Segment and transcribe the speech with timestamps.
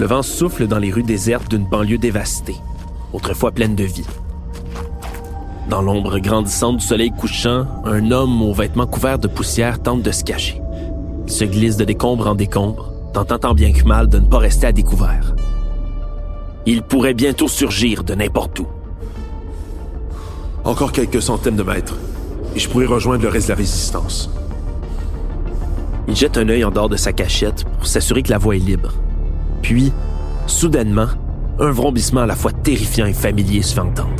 [0.00, 2.56] Le vent souffle dans les rues désertes d'une banlieue dévastée,
[3.12, 4.06] autrefois pleine de vie.
[5.68, 10.10] Dans l'ombre grandissante du soleil couchant, un homme aux vêtements couverts de poussière tente de
[10.10, 10.58] se cacher.
[11.26, 14.38] Il se glisse de décombre en décombre, tentant tant bien que mal de ne pas
[14.38, 15.34] rester à découvert.
[16.64, 18.66] Il pourrait bientôt surgir de n'importe où.
[20.64, 21.98] Encore quelques centaines de mètres,
[22.56, 24.30] et je pourrais rejoindre le reste de la résistance.
[26.08, 28.60] Il jette un œil en dehors de sa cachette pour s'assurer que la voie est
[28.60, 28.94] libre.
[29.62, 29.92] Puis,
[30.46, 31.08] soudainement,
[31.58, 34.10] un vrombissement à la fois terrifiant et familier se fait entendre.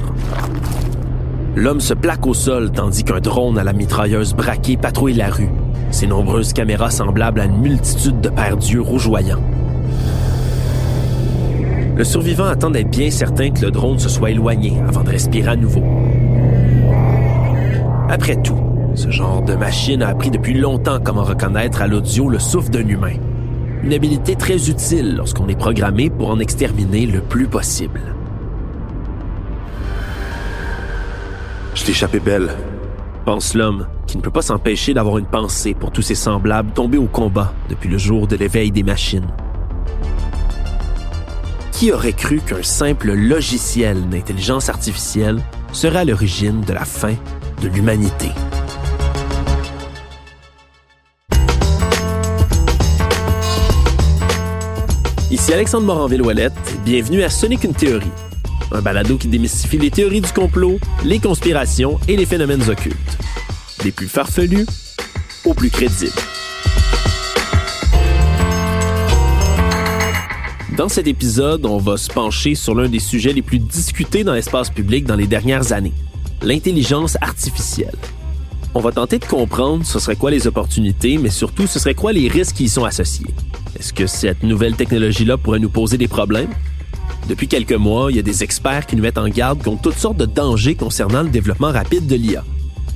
[1.57, 5.51] L'homme se plaque au sol tandis qu'un drone à la mitrailleuse braquée patrouille la rue,
[5.91, 9.43] ses nombreuses caméras semblables à une multitude de paires d'yeux rougeoyants.
[11.97, 15.51] Le survivant attend d'être bien certain que le drone se soit éloigné avant de respirer
[15.51, 15.83] à nouveau.
[18.09, 18.59] Après tout,
[18.95, 22.87] ce genre de machine a appris depuis longtemps comment reconnaître à l'audio le souffle d'un
[22.87, 23.17] humain.
[23.83, 28.00] Une habilité très utile lorsqu'on est programmé pour en exterminer le plus possible.
[31.75, 32.50] Je t'ai échappé belle.
[33.25, 36.99] Pense l'homme, qui ne peut pas s'empêcher d'avoir une pensée pour tous ses semblables tombés
[36.99, 39.28] au combat depuis le jour de l'éveil des machines.
[41.72, 45.41] Qui aurait cru qu'un simple logiciel d'intelligence artificielle
[45.72, 47.15] serait à l'origine de la fin
[47.62, 48.28] de l'humanité?
[55.31, 56.53] Ici Alexandre Moranville-Ouellette,
[56.85, 58.11] bienvenue à Sonic une théorie,
[58.73, 62.97] un balado qui démystifie les théories du complot, les conspirations et les phénomènes occultes.
[63.85, 64.67] Des plus farfelus
[65.45, 66.11] aux plus crédibles.
[70.77, 74.35] Dans cet épisode, on va se pencher sur l'un des sujets les plus discutés dans
[74.35, 75.95] l'espace public dans les dernières années,
[76.43, 77.95] l'intelligence artificielle.
[78.72, 82.12] On va tenter de comprendre ce serait quoi les opportunités, mais surtout ce serait quoi
[82.12, 83.26] les risques qui y sont associés.
[83.76, 86.50] Est-ce que cette nouvelle technologie-là pourrait nous poser des problèmes?
[87.28, 89.98] Depuis quelques mois, il y a des experts qui nous mettent en garde contre toutes
[89.98, 92.44] sortes de dangers concernant le développement rapide de l'IA.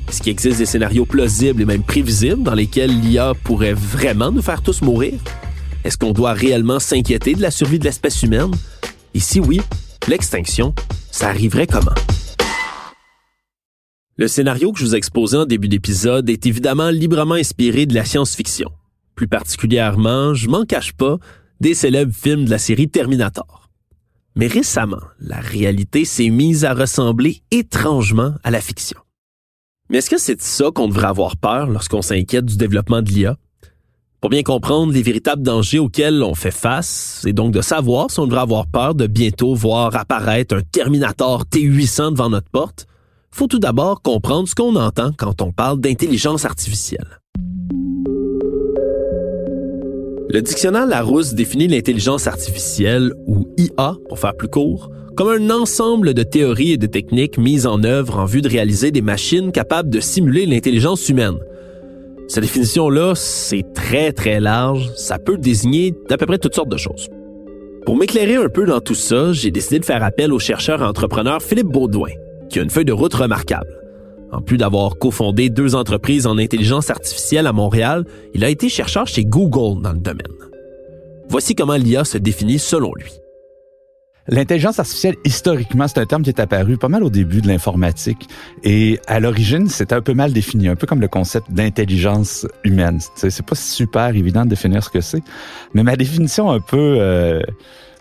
[0.08, 4.42] Est-ce qu'il existe des scénarios plausibles et même prévisibles dans lesquels l'IA pourrait vraiment nous
[4.42, 5.14] faire tous mourir?
[5.82, 8.52] Est-ce qu'on doit réellement s'inquiéter de la survie de l'espèce humaine?
[9.12, 9.60] Et si oui,
[10.06, 10.72] l'extinction,
[11.10, 11.94] ça arriverait comment?
[14.16, 17.96] Le scénario que je vous ai exposé en début d'épisode est évidemment librement inspiré de
[17.96, 18.70] la science-fiction.
[19.16, 21.18] Plus particulièrement, je m'en cache pas,
[21.58, 23.68] des célèbres films de la série Terminator.
[24.36, 29.00] Mais récemment, la réalité s'est mise à ressembler étrangement à la fiction.
[29.90, 33.36] Mais est-ce que c'est ça qu'on devrait avoir peur lorsqu'on s'inquiète du développement de l'IA?
[34.20, 38.20] Pour bien comprendre les véritables dangers auxquels on fait face, et donc de savoir si
[38.20, 42.86] on devrait avoir peur de bientôt voir apparaître un Terminator T800 devant notre porte,
[43.34, 47.18] faut tout d'abord comprendre ce qu'on entend quand on parle d'intelligence artificielle.
[50.30, 56.14] Le dictionnaire Larousse définit l'intelligence artificielle, ou IA pour faire plus court, comme un ensemble
[56.14, 59.90] de théories et de techniques mises en œuvre en vue de réaliser des machines capables
[59.90, 61.38] de simuler l'intelligence humaine.
[62.28, 66.76] Cette définition-là, c'est très très large, ça peut désigner d'à peu près toutes sortes de
[66.76, 67.08] choses.
[67.84, 70.86] Pour m'éclairer un peu dans tout ça, j'ai décidé de faire appel au chercheur et
[70.86, 72.12] entrepreneur Philippe Baudouin,
[72.48, 73.68] qui a une feuille de route remarquable.
[74.32, 78.04] En plus d'avoir cofondé deux entreprises en intelligence artificielle à Montréal,
[78.34, 80.26] il a été chercheur chez Google dans le domaine.
[81.28, 83.12] Voici comment l'IA se définit selon lui.
[84.26, 88.26] L'intelligence artificielle, historiquement, c'est un terme qui est apparu pas mal au début de l'informatique.
[88.62, 93.00] Et à l'origine, c'était un peu mal défini, un peu comme le concept d'intelligence humaine.
[93.16, 95.22] C'est pas super évident de définir ce que c'est.
[95.74, 96.96] Mais ma définition un peu...
[97.00, 97.42] Euh,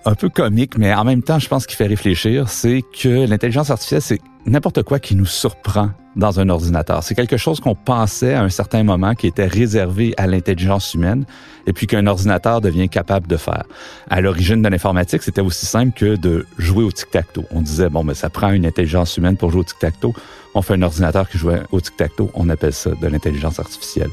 [0.06, 3.70] un peu comique, mais en même temps, je pense qu'il fait réfléchir, c'est que l'intelligence
[3.70, 7.04] artificielle, c'est n'importe quoi qui nous surprend dans un ordinateur.
[7.04, 11.26] C'est quelque chose qu'on pensait à un certain moment qui était réservé à l'intelligence humaine
[11.66, 13.64] et puis qu'un ordinateur devient capable de faire.
[14.10, 17.46] À l'origine de l'informatique, c'était aussi simple que de jouer au tic-tac-toe.
[17.52, 20.14] On disait, bon, mais ça prend une intelligence humaine pour jouer au tic-tac-toe.
[20.54, 22.30] On fait un ordinateur qui joue au tic-tac-toe.
[22.36, 24.12] On appelle ça de l'intelligence artificielle.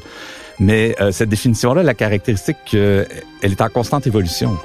[0.59, 3.05] Mais euh, cette définition-là, la caractéristique, euh,
[3.41, 4.57] elle est en constante évolution.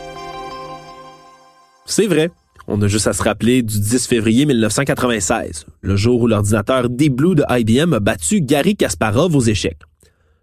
[1.85, 2.31] C'est vrai.
[2.69, 7.15] On a juste à se rappeler du 10 février 1996, le jour où l'ordinateur Deep
[7.15, 9.79] Blue de IBM a battu Gary Kasparov aux échecs.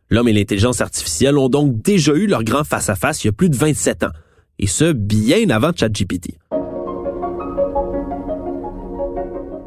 [0.10, 3.50] L'homme et l'intelligence artificielle ont donc déjà eu leur grand face-à-face il y a plus
[3.50, 4.12] de 27 ans,
[4.58, 6.38] et ce, bien avant ChatGPT.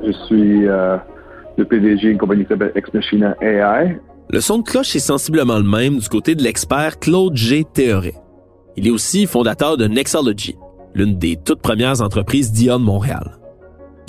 [0.02, 0.96] Je suis euh,
[1.58, 3.98] le PDG d'une compagnie qui s'appelle Ex Machina AI.
[4.30, 7.66] Le son de cloche est sensiblement le même du côté de l'expert Claude G.
[7.70, 8.14] Théoré.
[8.76, 10.56] Il est aussi fondateur de Nexology,
[10.96, 13.38] l'une des toutes premières entreprises de Montréal.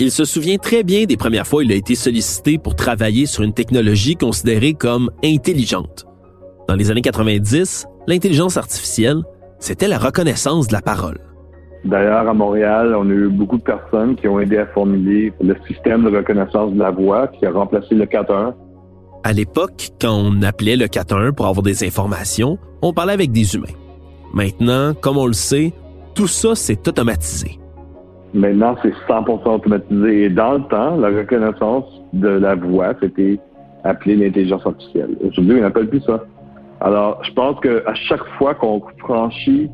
[0.00, 3.26] Il se souvient très bien des premières fois où il a été sollicité pour travailler
[3.26, 6.06] sur une technologie considérée comme intelligente.
[6.68, 9.22] Dans les années 90, l'intelligence artificielle,
[9.58, 11.18] c'était la reconnaissance de la parole.
[11.84, 15.56] D'ailleurs, à Montréal, on a eu beaucoup de personnes qui ont aidé à formuler le
[15.66, 18.54] système de reconnaissance de la voix qui a remplacé le 4.1.
[19.24, 23.54] À l'époque, quand on appelait le 4.1 pour avoir des informations, on parlait avec des
[23.54, 23.66] humains.
[24.32, 25.72] Maintenant, comme on le sait,
[26.18, 27.60] tout ça, c'est automatisé.
[28.34, 30.24] Maintenant, c'est 100% automatisé.
[30.24, 33.38] Et dans le temps, la reconnaissance de la voix, c'était
[33.84, 35.10] appelé l'intelligence artificielle.
[35.20, 36.24] Aujourd'hui, on n'appelle plus ça.
[36.80, 39.70] Alors, je pense qu'à chaque fois qu'on franchit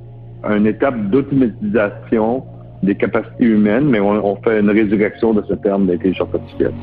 [0.46, 2.44] une étape d'automatisation
[2.82, 6.74] des capacités humaines, mais on, on fait une résurrection de ce terme d'intelligence artificielle.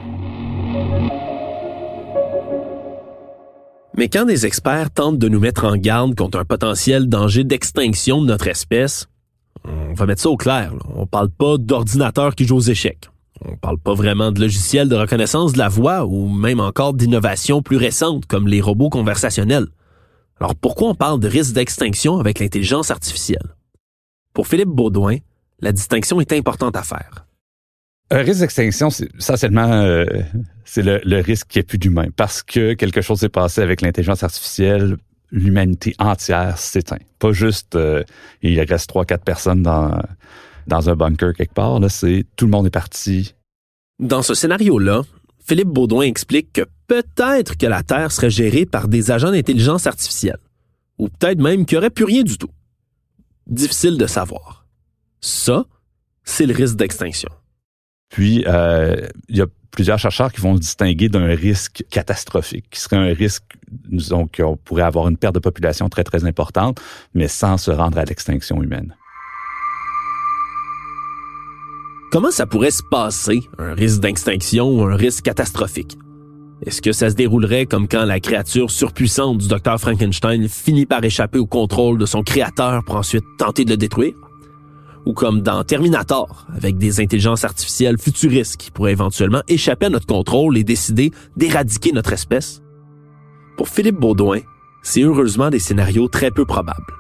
[3.96, 8.24] Mais quand des experts tentent de nous mettre en garde contre un potentiel danger d'extinction
[8.24, 9.11] de notre espèce,
[9.66, 10.74] on va mettre ça au clair.
[10.96, 13.10] On parle pas d'ordinateurs qui jouent aux échecs.
[13.44, 17.62] On parle pas vraiment de logiciels de reconnaissance de la voix ou même encore d'innovations
[17.62, 19.68] plus récentes comme les robots conversationnels.
[20.40, 23.56] Alors pourquoi on parle de risque d'extinction avec l'intelligence artificielle?
[24.34, 25.18] Pour Philippe Baudouin,
[25.60, 27.26] la distinction est importante à faire.
[28.12, 30.06] Un risque d'extinction, c'est essentiellement euh,
[30.66, 33.82] c'est le, le, risque qui est plus d'humain parce que quelque chose s'est passé avec
[33.82, 34.98] l'intelligence artificielle,
[35.32, 36.98] l'humanité entière s'éteint.
[37.20, 38.04] Pas juste euh,
[38.42, 40.02] il reste trois quatre personnes dans
[40.68, 41.80] dans un bunker quelque part.
[41.80, 43.34] Là, c'est tout le monde est parti.
[44.00, 45.04] Dans ce scénario-là,
[45.46, 50.38] Philippe Baudouin explique que peut-être que la Terre serait gérée par des agents d'intelligence artificielle,
[50.98, 52.50] ou peut-être même qu'il n'y aurait plus rien du tout.
[53.48, 54.66] Difficile de savoir.
[55.20, 55.66] Ça,
[56.24, 57.30] c'est le risque d'extinction.
[58.10, 62.98] Puis, euh, il y a plusieurs chercheurs qui vont distinguer d'un risque catastrophique, qui serait
[62.98, 66.80] un risque, disons, qu'on pourrait avoir une perte de population très, très importante,
[67.14, 68.96] mais sans se rendre à l'extinction humaine.
[72.12, 75.98] Comment ça pourrait se passer, un risque d'extinction ou un risque catastrophique?
[76.66, 81.04] Est-ce que ça se déroulerait comme quand la créature surpuissante du docteur Frankenstein finit par
[81.04, 84.14] échapper au contrôle de son créateur pour ensuite tenter de le détruire?
[85.06, 90.06] Ou comme dans Terminator, avec des intelligences artificielles futuristes qui pourraient éventuellement échapper à notre
[90.06, 92.62] contrôle et décider d'éradiquer notre espèce?
[93.58, 94.42] Pour Philippe Baudouin,
[94.84, 96.94] c'est heureusement des scénarios très peu probables.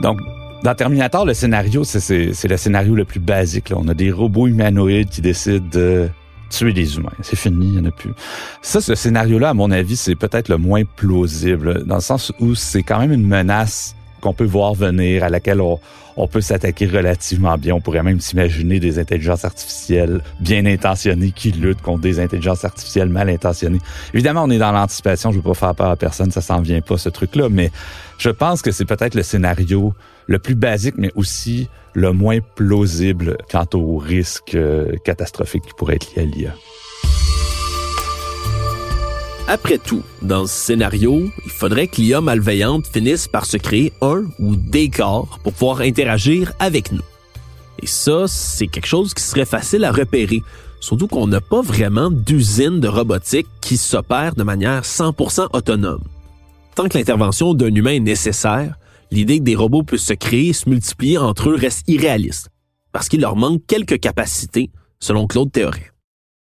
[0.00, 0.20] Donc,
[0.62, 3.70] dans Terminator, le scénario, c'est le scénario le plus basique.
[3.70, 3.76] Là.
[3.80, 6.08] On a des robots humanoïdes qui décident de
[6.50, 7.10] tuer des humains.
[7.22, 8.12] C'est fini, il n'y en a plus.
[8.62, 12.54] Ça, ce scénario-là, à mon avis, c'est peut-être le moins plausible, dans le sens où
[12.54, 13.95] c'est quand même une menace
[14.26, 15.78] qu'on peut voir venir, à laquelle on,
[16.16, 17.74] on peut s'attaquer relativement bien.
[17.74, 23.08] On pourrait même s'imaginer des intelligences artificielles bien intentionnées qui luttent contre des intelligences artificielles
[23.08, 23.78] mal intentionnées.
[24.14, 26.80] Évidemment, on est dans l'anticipation, je veux pas faire peur à personne, ça s'en vient
[26.80, 27.70] pas, ce truc-là, mais
[28.18, 29.94] je pense que c'est peut-être le scénario
[30.26, 35.96] le plus basique, mais aussi le moins plausible quant au risque euh, catastrophique qui pourrait
[35.96, 36.54] être lié à l'IA.
[39.48, 44.24] Après tout, dans ce scénario, il faudrait que l'IA malveillante finisse par se créer un
[44.40, 47.04] ou des corps pour pouvoir interagir avec nous.
[47.80, 50.42] Et ça, c'est quelque chose qui serait facile à repérer,
[50.80, 56.02] surtout qu'on n'a pas vraiment d'usine de robotique qui s'opère de manière 100% autonome.
[56.74, 58.74] Tant que l'intervention d'un humain est nécessaire,
[59.12, 62.48] l'idée que des robots puissent se créer et se multiplier entre eux reste irréaliste,
[62.90, 65.92] parce qu'il leur manque quelques capacités, selon Claude Théoret.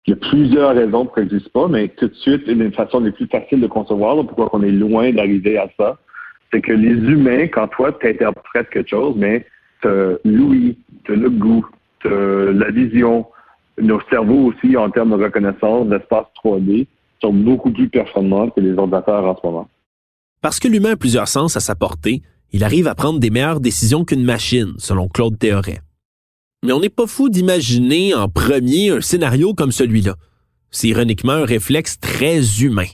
[0.06, 2.58] Il y a plusieurs raisons pour que ça n'existe pas, mais tout de suite, une
[2.58, 5.98] des façons les plus faciles de concevoir, pourquoi on est loin d'arriver à ça,
[6.52, 9.46] c'est que les humains, quand toi, tu interprètes quelque chose, mais
[9.80, 9.88] tu
[10.24, 11.66] l'ouïe, tu le goût,
[12.00, 13.26] tu la vision,
[13.80, 16.86] nos cerveaux aussi, en termes de reconnaissance d'espace 3D,
[17.20, 19.68] sont beaucoup plus performants que les ordinateurs en ce moment.
[20.42, 22.20] Parce que l'humain a plusieurs sens à sa portée,
[22.52, 25.80] il arrive à prendre des meilleures décisions qu'une machine, selon Claude Théoret.
[26.64, 30.14] Mais on n'est pas fou d'imaginer en premier un scénario comme celui-là.
[30.70, 32.88] C'est ironiquement un réflexe très humain.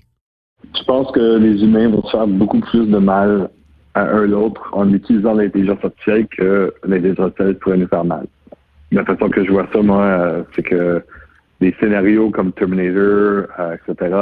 [0.76, 3.48] Je pense que les humains vont se faire beaucoup plus de mal
[3.94, 8.26] à un l'autre en utilisant l'intelligence artificielle que l'intelligence artificielle pourrait nous faire mal.
[8.90, 11.00] La façon que je vois ça, moi, euh, c'est que
[11.60, 14.16] des scénarios comme Terminator, euh, etc.,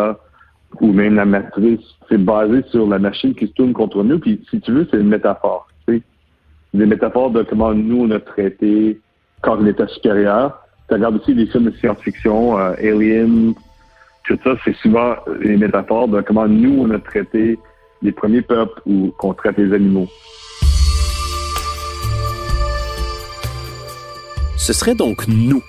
[0.82, 4.18] ou même la matrice, c'est basé sur la machine qui se tourne contre nous.
[4.18, 5.68] Puis, si tu veux, c'est une métaphore.
[5.86, 6.02] Tu sais?
[6.74, 9.00] Des métaphores de comment nous, on a traité
[9.46, 10.58] on était supérieur.
[10.88, 13.54] Tu regardes aussi des films de science-fiction, euh, Alien,
[14.24, 17.58] tout ça, c'est souvent des métaphores de comment nous, on a traité
[18.02, 20.06] les premiers peuples ou qu'on traite les animaux.
[24.56, 25.62] Ce serait donc nous,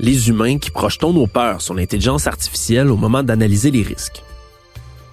[0.00, 4.24] les humains, qui projetons nos peurs sur l'intelligence artificielle au moment d'analyser les risques.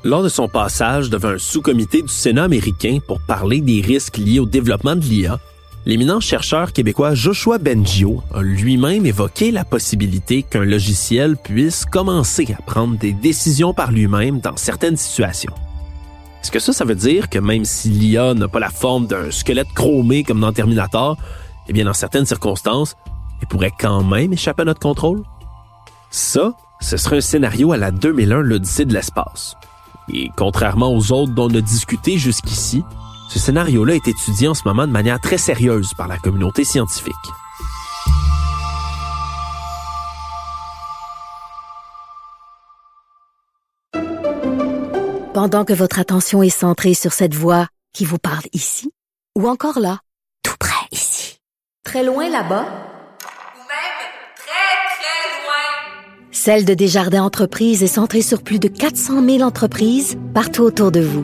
[0.04, 4.40] Lors de son passage devant un sous-comité du Sénat américain pour parler des risques liés
[4.40, 5.40] au développement de l'IA,
[5.88, 12.62] l'éminent chercheur québécois Joshua Bengio a lui-même évoqué la possibilité qu'un logiciel puisse commencer à
[12.62, 15.54] prendre des décisions par lui-même dans certaines situations.
[16.44, 19.32] Est-ce que ça, ça veut dire que même si l'IA n'a pas la forme d'un
[19.32, 21.16] squelette chromé comme dans Terminator,
[21.70, 22.98] eh bien, dans certaines circonstances,
[23.42, 25.24] elle pourrait quand même échapper à notre contrôle?
[26.10, 26.52] Ça,
[26.82, 29.56] ce serait un scénario à la 2001 l'Odyssée de l'espace.
[30.14, 32.84] Et contrairement aux autres dont on a discuté jusqu'ici,
[33.30, 37.14] ce scénario-là est étudié en ce moment de manière très sérieuse par la communauté scientifique.
[45.34, 48.92] Pendant que votre attention est centrée sur cette voix qui vous parle ici,
[49.38, 50.00] ou encore là,
[50.42, 51.40] tout près ici,
[51.84, 53.98] très loin là-bas, Ou même
[54.36, 56.32] très, très loin.
[56.32, 61.02] Celle de Desjardins Entreprises est centrée sur plus de 400 000 entreprises partout autour de
[61.02, 61.24] vous.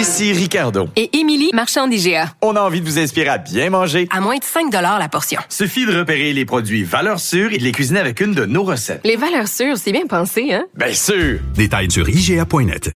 [0.00, 0.88] Ici Ricardo.
[0.96, 2.34] Et Émilie, marchand d'IGA.
[2.40, 4.08] On a envie de vous inspirer à bien manger.
[4.10, 5.42] À moins de 5 la portion.
[5.50, 8.62] Suffit de repérer les produits valeurs sûres et de les cuisiner avec une de nos
[8.62, 9.02] recettes.
[9.04, 10.64] Les valeurs sûres, c'est bien pensé, hein?
[10.74, 11.40] Bien sûr!
[11.54, 12.92] Détails sur IGA.net.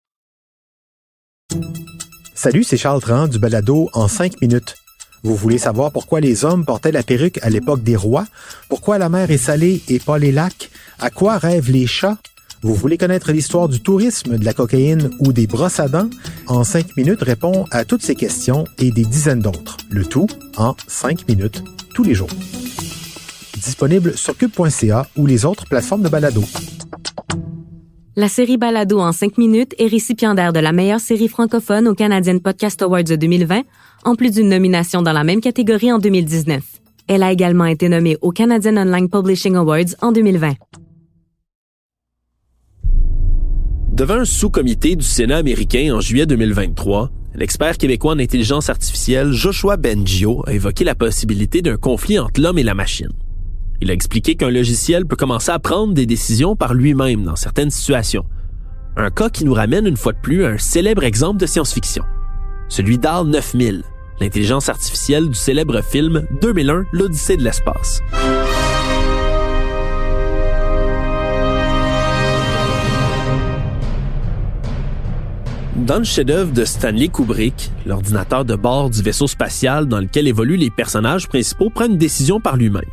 [2.37, 4.77] Salut, c'est Charles Tran du balado En 5 minutes.
[5.25, 8.27] Vous voulez savoir pourquoi les hommes portaient la perruque à l'époque des rois?
[8.69, 10.71] Pourquoi la mer est salée et pas les lacs?
[11.01, 12.19] À quoi rêvent les chats?
[12.65, 16.09] Vous voulez connaître l'histoire du tourisme, de la cocaïne ou des brosses à dents?
[16.47, 19.79] En 5 minutes répond à toutes ces questions et des dizaines d'autres.
[19.91, 22.31] Le tout en 5 minutes tous les jours.
[23.57, 26.45] Disponible sur cube.ca ou les autres plateformes de balado.
[28.15, 32.39] La série Balado en 5 minutes est récipiendaire de la meilleure série francophone au Canadian
[32.39, 33.63] Podcast Awards de 2020,
[34.05, 36.63] en plus d'une nomination dans la même catégorie en 2019.
[37.09, 40.53] Elle a également été nommée au Canadian Online Publishing Awards en 2020.
[44.03, 49.77] Devant un sous-comité du Sénat américain en juillet 2023, l'expert québécois en intelligence artificielle Joshua
[49.77, 53.13] Bengio a évoqué la possibilité d'un conflit entre l'homme et la machine.
[53.81, 57.71] Il a expliqué qu'un logiciel peut commencer à prendre des décisions par lui-même dans certaines
[57.71, 58.25] situations.
[58.97, 62.03] Un cas qui nous ramène une fois de plus à un célèbre exemple de science-fiction.
[62.69, 63.85] Celui d'AL 9000,
[64.19, 68.01] l'intelligence artificielle du célèbre film 2001, l'Odyssée de l'espace.
[75.87, 80.57] Dans le chef-d'œuvre de Stanley Kubrick, l'ordinateur de bord du vaisseau spatial dans lequel évoluent
[80.57, 82.85] les personnages principaux prend une décision par lui-même.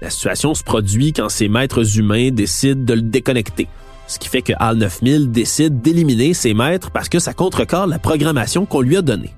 [0.00, 3.68] La situation se produit quand ses maîtres humains décident de le déconnecter,
[4.06, 7.98] ce qui fait que HAL 9000 décide d'éliminer ses maîtres parce que ça contrecarre la
[7.98, 9.34] programmation qu'on lui a donnée.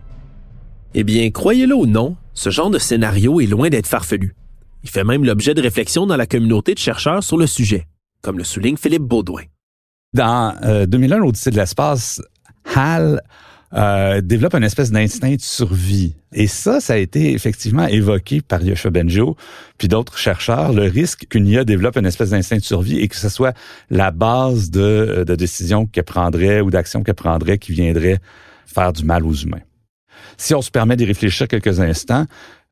[0.95, 4.37] Eh bien, croyez-le ou non, ce genre de scénario est loin d'être farfelu.
[4.85, 7.89] Il fait même l'objet de réflexions dans la communauté de chercheurs sur le sujet,
[8.23, 9.43] comme le souligne Philippe Baudouin.
[10.13, 12.23] Dans euh, 2001, l'Odyssée de l'espace,
[12.75, 13.21] HAL
[13.75, 16.15] euh, développe une espèce d'instinct de survie.
[16.33, 19.37] Et ça, ça a été effectivement évoqué par Yoshua Bengio,
[19.79, 23.17] puis d'autres chercheurs, le risque qu'une IA développe une espèce d'instinct de survie et que
[23.17, 23.53] ce soit
[23.91, 28.19] la base de, de décisions qu'elle prendrait ou d'actions qu'elle prendrait qui viendraient
[28.67, 29.63] faire du mal aux humains.
[30.37, 32.27] Si on se permet d'y réfléchir quelques instants,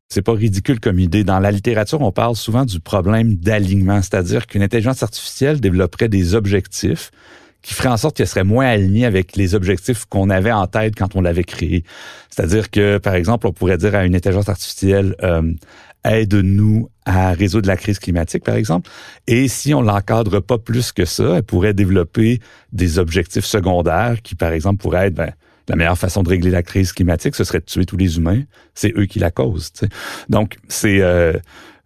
[0.09, 1.23] c'est pas ridicule comme idée.
[1.23, 6.35] Dans la littérature, on parle souvent du problème d'alignement, c'est-à-dire qu'une intelligence artificielle développerait des
[6.35, 7.11] objectifs
[7.63, 10.93] qui ferait en sorte qu'elle serait moins alignée avec les objectifs qu'on avait en tête
[10.95, 11.83] quand on l'avait créé.
[12.29, 15.53] C'est-à-dire que, par exemple, on pourrait dire à une intelligence artificielle, euh,
[16.03, 18.89] aide-nous à résoudre la crise climatique, par exemple.
[19.27, 22.39] Et si on l'encadre pas plus que ça, elle pourrait développer
[22.73, 25.31] des objectifs secondaires qui, par exemple, pourraient être, ben,
[25.69, 28.41] la meilleure façon de régler la crise climatique, ce serait de tuer tous les humains.
[28.73, 29.71] C'est eux qui la causent.
[30.27, 31.33] Donc, c'est euh,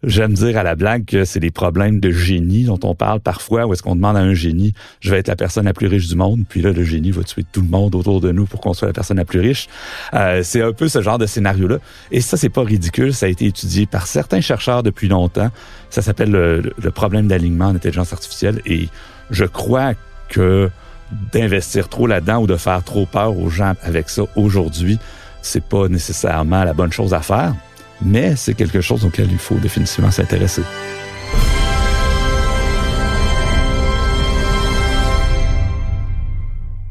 [0.04, 3.66] J'aime dire à la blague que c'est des problèmes de génie dont on parle parfois,
[3.66, 6.06] où est-ce qu'on demande à un génie, je vais être la personne la plus riche
[6.06, 8.60] du monde, puis là, le génie va tuer tout le monde autour de nous pour
[8.60, 9.66] qu'on soit la personne la plus riche.
[10.14, 11.78] Euh, c'est un peu ce genre de scénario-là.
[12.12, 13.12] Et ça, c'est pas ridicule.
[13.12, 15.50] Ça a été étudié par certains chercheurs depuis longtemps.
[15.90, 18.62] Ça s'appelle le, le problème d'alignement en intelligence artificielle.
[18.66, 18.88] Et
[19.30, 19.94] je crois
[20.28, 20.70] que
[21.32, 25.00] d'investir trop là-dedans ou de faire trop peur aux gens avec ça aujourd'hui,
[25.42, 27.54] c'est pas nécessairement la bonne chose à faire
[28.02, 30.62] mais c'est quelque chose auquel il faut définitivement s'intéresser.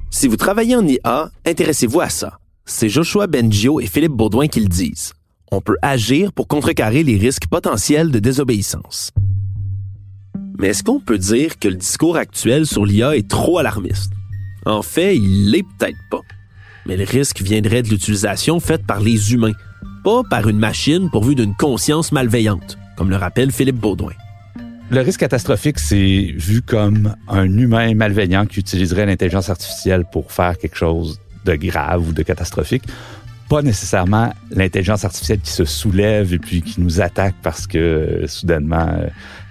[0.09, 2.39] Si vous travaillez en IA, intéressez-vous à ça.
[2.65, 5.13] C'est Joshua Bengio et Philippe Baudouin qui le disent.
[5.51, 9.11] On peut agir pour contrecarrer les risques potentiels de désobéissance.
[10.59, 14.11] Mais est-ce qu'on peut dire que le discours actuel sur l'IA est trop alarmiste?
[14.65, 16.21] En fait, il l'est peut-être pas.
[16.87, 19.53] Mais le risque viendrait de l'utilisation faite par les humains,
[20.07, 24.13] pas par une machine pourvue d'une conscience malveillante, comme le rappelle Philippe Baudouin.
[24.89, 30.57] Le risque catastrophique, c'est vu comme un humain malveillant qui utiliserait l'intelligence artificielle pour faire
[30.57, 32.83] quelque chose de grave ou de catastrophique.
[33.49, 38.27] Pas nécessairement l'intelligence artificielle qui se soulève et puis qui nous attaque parce que euh,
[38.27, 39.09] soudainement euh,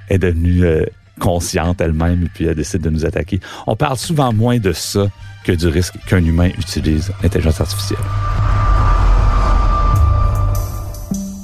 [0.08, 0.86] est devenue euh,
[1.20, 3.40] consciente elle-même et puis elle décide de nous attaquer.
[3.66, 5.06] On parle souvent moins de ça
[5.44, 7.98] que du risque qu'un humain utilise l'intelligence artificielle.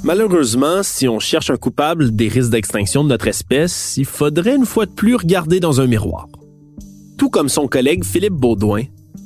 [0.05, 4.67] Malheureusement, si on cherche un coupable des risques d'extinction de notre espèce, il faudrait une
[4.67, 6.27] fois de plus regarder dans un miroir.
[7.17, 8.83] Tout comme son collègue Philippe Baudouin,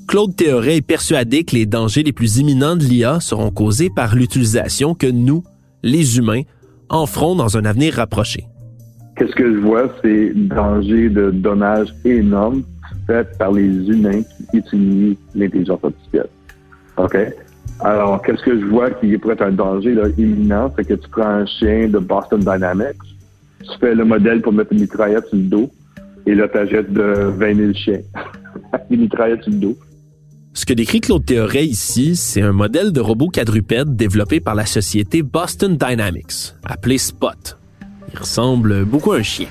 [0.07, 4.15] Claude Théoret est persuadé que les dangers les plus imminents de l'IA seront causés par
[4.15, 5.43] l'utilisation que nous,
[5.83, 6.43] les humains,
[6.91, 8.45] en ferons dans un avenir rapproché.
[9.17, 12.65] Qu'est-ce que je vois, c'est danger de dommages énormes
[13.07, 16.29] faits par les humains qui utilisent l'intelligence artificielle.
[16.99, 17.17] OK?
[17.81, 20.73] Alors, qu'est-ce que je vois qui pourrait être un danger là, imminent?
[20.77, 22.97] C'est que tu prends un chien de Boston Dynamics,
[23.61, 25.71] tu fais le modèle pour mettre une mitraillette sur le dos,
[26.27, 28.01] et là, tu achètes de 20 000 chiens.
[28.91, 29.77] une mitraillette sur le dos.
[30.55, 34.65] Ce que décrit Claude Théoret ici, c'est un modèle de robot quadrupède développé par la
[34.65, 37.59] société Boston Dynamics, appelé Spot.
[38.11, 39.49] Il ressemble beaucoup à un chien.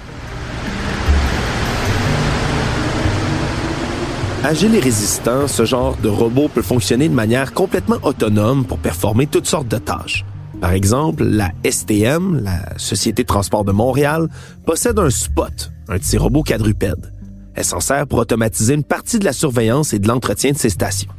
[4.47, 9.25] Agile et résistant, ce genre de robot peut fonctionner de manière complètement autonome pour performer
[9.25, 10.23] toutes sortes de tâches.
[10.61, 14.29] Par exemple, la STM, la Société de transport de Montréal,
[14.63, 17.11] possède un Spot, un petit robot quadrupède.
[17.55, 20.69] Elle s'en sert pour automatiser une partie de la surveillance et de l'entretien de ses
[20.69, 21.09] stations.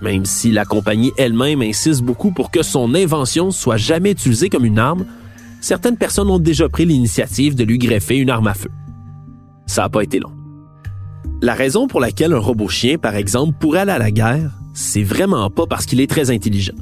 [0.00, 4.64] Même si la compagnie elle-même insiste beaucoup pour que son invention soit jamais utilisée comme
[4.64, 5.04] une arme,
[5.60, 8.70] certaines personnes ont déjà pris l'initiative de lui greffer une arme à feu.
[9.66, 10.32] Ça n'a pas été long.
[11.42, 15.02] La raison pour laquelle un robot chien, par exemple, pourrait aller à la guerre, c'est
[15.02, 16.74] vraiment pas parce qu'il est très intelligent.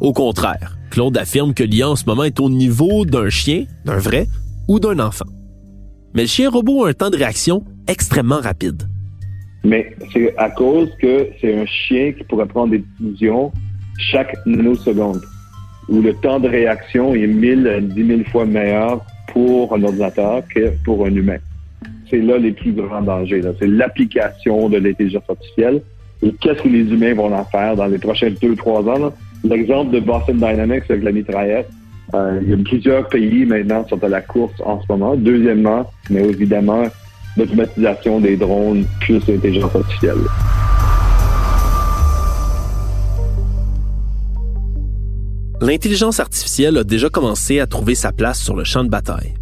[0.00, 3.98] Au contraire, Claude affirme que l'IA en ce moment est au niveau d'un chien, d'un
[3.98, 4.26] vrai,
[4.68, 5.26] ou d'un enfant.
[6.14, 8.82] Mais le chien robot a un temps de réaction extrêmement rapide.
[9.64, 13.52] Mais c'est à cause que c'est un chien qui pourrait prendre des décisions
[13.98, 15.22] chaque nanoseconde
[15.88, 20.72] où le temps de réaction est 1000, 10 000 fois meilleur pour un ordinateur que
[20.84, 21.38] pour un humain.
[22.10, 23.42] C'est là les plus grands dangers.
[23.58, 25.82] C'est l'application de l'intelligence artificielle
[26.22, 29.12] et qu'est-ce que les humains vont en faire dans les prochains deux, trois ans.
[29.44, 31.68] L'exemple de Boston Dynamics avec la mitraillette,
[32.14, 35.14] euh, il y a plusieurs pays maintenant qui sont à la course en ce moment.
[35.16, 36.84] Deuxièmement, mais évidemment,
[37.36, 40.18] l'automatisation des drones plus l'intelligence artificielle.
[45.66, 49.34] L'intelligence artificielle a déjà commencé à trouver sa place sur le champ de bataille.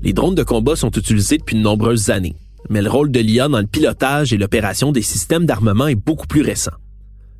[0.00, 2.36] Les drones de combat sont utilisés depuis de nombreuses années,
[2.70, 6.26] mais le rôle de l'IA dans le pilotage et l'opération des systèmes d'armement est beaucoup
[6.26, 6.72] plus récent.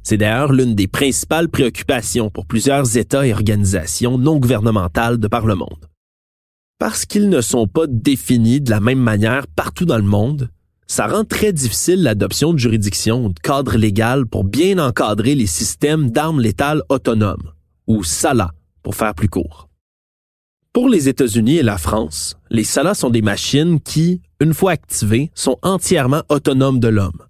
[0.03, 5.47] C'est d'ailleurs l'une des principales préoccupations pour plusieurs États et organisations non gouvernementales de par
[5.47, 5.89] le monde.
[6.79, 10.51] Parce qu'ils ne sont pas définis de la même manière partout dans le monde,
[10.87, 15.47] ça rend très difficile l'adoption de juridictions ou de cadres légaux pour bien encadrer les
[15.47, 17.55] systèmes d'armes létales autonomes
[17.91, 18.53] ou SALA
[18.85, 19.69] pour faire plus court.
[20.73, 25.33] Pour les États-Unis et la France, les SALA sont des machines qui, une fois activées,
[25.35, 27.27] sont entièrement autonomes de l'homme.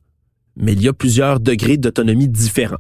[0.57, 2.77] Mais il y a plusieurs degrés d'autonomie différents.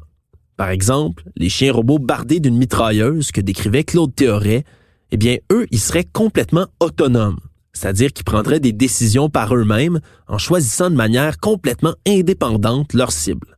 [0.58, 4.64] Par exemple, les chiens robots bardés d'une mitrailleuse que décrivait Claude Théoret,
[5.10, 7.40] eh bien, eux, ils seraient complètement autonomes,
[7.72, 13.56] c'est-à-dire qu'ils prendraient des décisions par eux-mêmes en choisissant de manière complètement indépendante leur cible.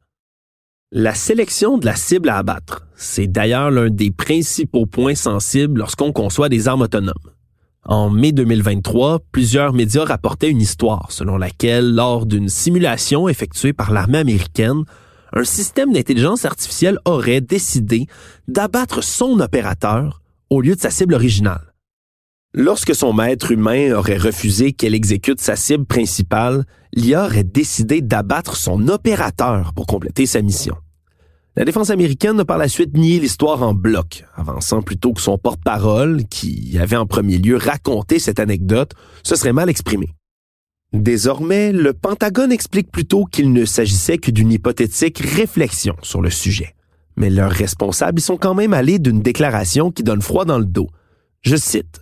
[0.94, 6.12] La sélection de la cible à abattre, c'est d'ailleurs l'un des principaux points sensibles lorsqu'on
[6.12, 7.14] conçoit des armes autonomes.
[7.83, 13.90] En mai 2023, plusieurs médias rapportaient une histoire selon laquelle, lors d'une simulation effectuée par
[13.90, 14.85] l'armée américaine,
[15.33, 18.07] un système d'intelligence artificielle aurait décidé
[18.46, 21.72] d'abattre son opérateur au lieu de sa cible originale.
[22.52, 28.57] Lorsque son maître humain aurait refusé qu'elle exécute sa cible principale, l'IA aurait décidé d'abattre
[28.57, 30.76] son opérateur pour compléter sa mission.
[31.55, 35.37] La défense américaine a par la suite nié l'histoire en bloc, avançant plutôt que son
[35.37, 40.14] porte-parole, qui avait en premier lieu raconté cette anecdote, se serait mal exprimé.
[40.94, 46.74] Désormais, le Pentagone explique plutôt qu'il ne s'agissait que d'une hypothétique réflexion sur le sujet.
[47.16, 50.64] Mais leurs responsables y sont quand même allés d'une déclaration qui donne froid dans le
[50.64, 50.88] dos.
[51.42, 52.00] Je cite.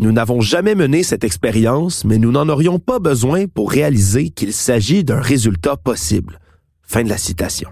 [0.00, 4.52] Nous n'avons jamais mené cette expérience, mais nous n'en aurions pas besoin pour réaliser qu'il
[4.52, 6.38] s'agit d'un résultat possible.
[6.82, 7.68] Fin de la citation.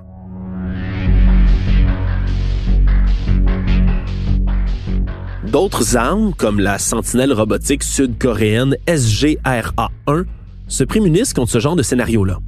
[5.47, 10.25] D'autres armes, comme la sentinelle robotique sud-coréenne SGRA-1,
[10.67, 12.41] se prémunissent contre ce genre de scénario-là.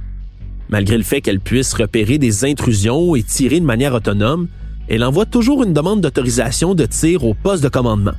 [0.67, 4.49] Malgré le fait qu'elle puisse repérer des intrusions et tirer de manière autonome,
[4.89, 8.11] elle envoie toujours une demande d'autorisation de tir au poste de commandement,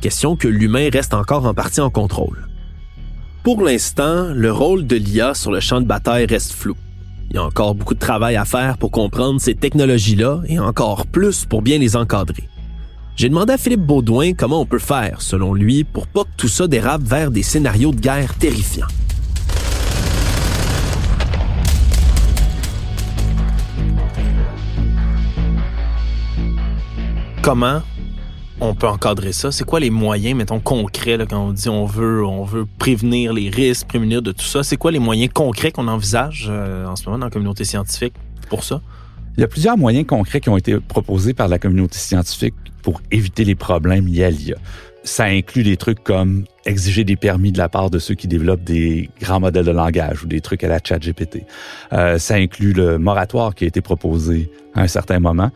[0.00, 2.48] question que l'humain reste encore en partie en contrôle.
[3.42, 6.76] Pour l'instant, le rôle de l'IA sur le champ de bataille reste flou.
[7.30, 11.06] Il y a encore beaucoup de travail à faire pour comprendre ces technologies-là et encore
[11.06, 12.48] plus pour bien les encadrer.
[13.16, 16.48] J'ai demandé à Philippe Baudouin comment on peut faire, selon lui, pour pas que tout
[16.48, 18.86] ça dérape vers des scénarios de guerre terrifiants.
[27.42, 27.80] Comment
[28.60, 29.52] on peut encadrer ça?
[29.52, 33.32] C'est quoi les moyens, mettons, concrets, là, quand on dit on veut, on veut prévenir
[33.32, 34.62] les risques, prévenir de tout ça?
[34.62, 38.14] C'est quoi les moyens concrets qu'on envisage euh, en ce moment dans la communauté scientifique
[38.48, 38.80] pour ça?
[39.36, 43.02] Il y a plusieurs moyens concrets qui ont été proposés par la communauté scientifique pour
[43.10, 44.56] éviter les problèmes liés à l'IA.
[45.04, 48.64] Ça inclut des trucs comme exiger des permis de la part de ceux qui développent
[48.64, 51.44] des grands modèles de langage ou des trucs à la chat GPT.
[51.92, 55.50] Euh, ça inclut le moratoire qui a été proposé à un certain moment.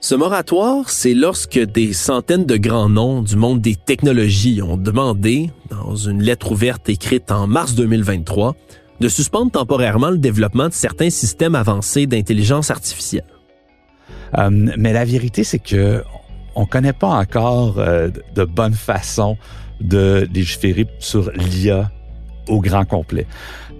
[0.00, 5.50] Ce moratoire, c'est lorsque des centaines de grands noms du monde des technologies ont demandé,
[5.70, 8.54] dans une lettre ouverte écrite en mars 2023,
[9.00, 13.24] de suspendre temporairement le développement de certains systèmes avancés d'intelligence artificielle.
[14.38, 16.04] Euh, mais la vérité, c'est que
[16.54, 19.36] on connaît pas encore euh, de bonne façon
[19.80, 21.90] de légiférer sur l'IA
[22.48, 23.26] au grand complet.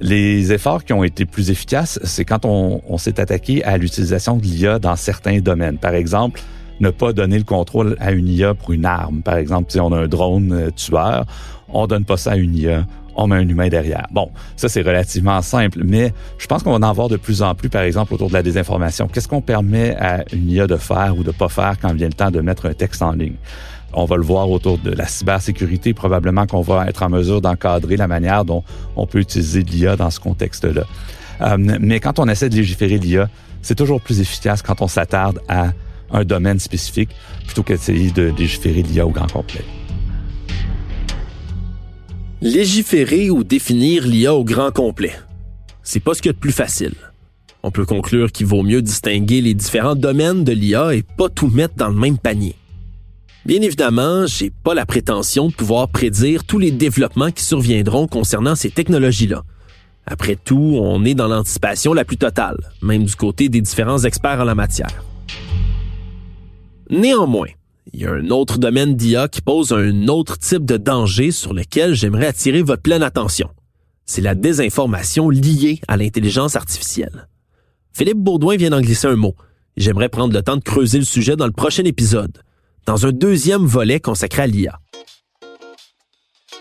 [0.01, 4.43] Les efforts qui ont été plus efficaces, c'est quand on, s'est attaqué à l'utilisation de
[4.43, 5.79] l'IA dans certains domaines.
[5.79, 6.41] Par exemple,
[6.81, 9.23] ne pas donner le contrôle à une IA pour une arme.
[9.23, 11.27] Par exemple, si on a un drone euh, tueur,
[11.69, 14.07] on donne pas ça à une IA, on met un humain derrière.
[14.13, 17.57] Bon, ça c'est relativement simple, mais je pense qu'on va en avoir de plus en
[17.57, 19.09] plus, par exemple, autour de la désinformation.
[19.09, 22.13] Qu'est-ce qu'on permet à une IA de faire ou de pas faire quand vient le
[22.13, 23.35] temps de mettre un texte en ligne?
[23.93, 25.95] On va le voir autour de la cybersécurité.
[25.95, 28.63] Probablement qu'on va être en mesure d'encadrer la manière dont
[28.97, 30.85] on peut utiliser l'IA dans ce contexte-là.
[31.41, 33.29] Euh, mais quand on essaie de légiférer l'IA,
[33.63, 35.73] c'est toujours plus efficace quand on s'attarde à
[36.11, 37.11] un domaine spécifique
[37.47, 39.65] plutôt qu'essayer de légiférer l'IA au grand complet.
[42.41, 45.13] Légiférer ou définir l'IA au grand complet.
[45.83, 46.95] C'est pas ce qu'il y a de plus facile.
[47.63, 51.49] On peut conclure qu'il vaut mieux distinguer les différents domaines de l'IA et pas tout
[51.49, 52.55] mettre dans le même panier.
[53.49, 58.55] Bien évidemment, j'ai pas la prétention de pouvoir prédire tous les développements qui surviendront concernant
[58.55, 59.43] ces technologies-là.
[60.05, 64.41] Après tout, on est dans l'anticipation la plus totale, même du côté des différents experts
[64.41, 65.03] en la matière.
[66.91, 67.49] Néanmoins,
[67.95, 71.55] il y a un autre domaine d'IA qui pose un autre type de danger sur
[71.55, 73.49] lequel j'aimerais attirer votre pleine attention.
[74.05, 77.29] C'est la désinformation liée à l'intelligence artificielle.
[77.95, 79.35] Philippe Baudouin vient d'en glisser un mot.
[79.79, 82.43] J'aimerais prendre le temps de creuser le sujet dans le prochain épisode,
[82.89, 84.81] dans un deuxième volet consacré à l'IA.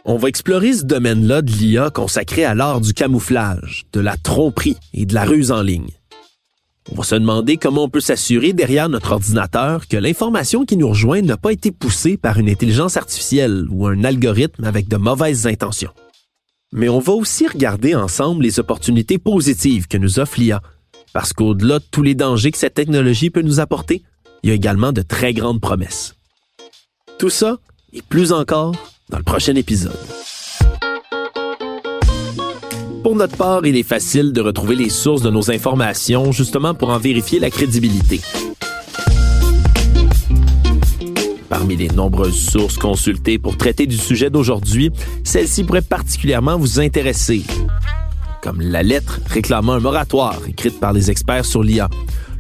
[0.04, 4.76] On va explorer ce domaine-là de l'IA consacré à l'art du camouflage, de la tromperie
[4.94, 5.88] et de la ruse en ligne.
[6.92, 10.90] On va se demander comment on peut s'assurer derrière notre ordinateur que l'information qui nous
[10.90, 15.48] rejoint n'a pas été poussée par une intelligence artificielle ou un algorithme avec de mauvaises
[15.48, 15.94] intentions.
[16.74, 20.62] Mais on va aussi regarder ensemble les opportunités positives que nous offre l'IA,
[21.14, 24.04] parce qu'au-delà de tous les dangers que cette technologie peut nous apporter,
[24.44, 26.17] il y a également de très grandes promesses.
[27.20, 27.58] Tout ça
[27.94, 28.76] et plus encore
[29.10, 29.98] dans le prochain épisode.
[33.02, 36.90] Pour notre part, il est facile de retrouver les sources de nos informations justement pour
[36.90, 38.22] en vérifier la crédibilité.
[41.50, 44.92] Parmi les nombreuses sources consultées pour traiter du sujet d'aujourd'hui,
[45.24, 47.42] celle-ci pourrait particulièrement vous intéresser.
[48.44, 51.90] Comme la lettre réclamant un moratoire écrite par les experts sur l'IA,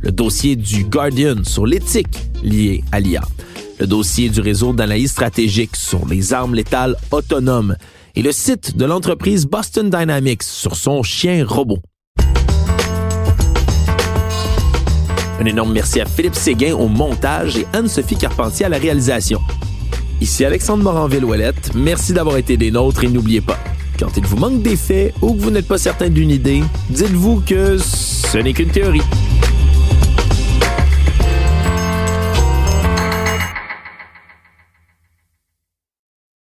[0.01, 3.21] le dossier du Guardian sur l'éthique liée à l'IA,
[3.79, 7.75] le dossier du réseau d'analyse stratégique sur les armes létales autonomes
[8.15, 11.79] et le site de l'entreprise Boston Dynamics sur son chien robot.
[15.39, 19.39] Un énorme merci à Philippe Séguin au montage et Anne-Sophie Carpentier à la réalisation.
[20.19, 23.59] Ici Alexandre Moranville-Ouellette, merci d'avoir été des nôtres et n'oubliez pas,
[23.99, 27.41] quand il vous manque des faits ou que vous n'êtes pas certain d'une idée, dites-vous
[27.41, 29.03] que ce n'est qu'une théorie.